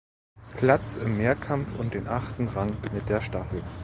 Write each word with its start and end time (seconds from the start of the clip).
Patz 0.57 0.97
im 0.97 1.17
Mehrkampf 1.17 1.77
und 1.77 1.93
den 1.93 2.07
achten 2.07 2.47
Rang 2.47 2.75
mit 2.91 3.07
der 3.07 3.21
Staffel. 3.21 3.61